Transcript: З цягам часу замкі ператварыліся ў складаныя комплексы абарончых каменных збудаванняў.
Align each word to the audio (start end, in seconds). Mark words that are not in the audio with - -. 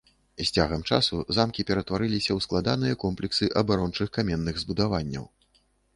З 0.39 0.45
цягам 0.59 0.85
часу 0.93 1.19
замкі 1.37 1.65
ператварыліся 1.69 2.31
ў 2.37 2.45
складаныя 2.45 2.95
комплексы 3.03 3.51
абарончых 3.61 4.07
каменных 4.17 4.55
збудаванняў. 4.63 5.29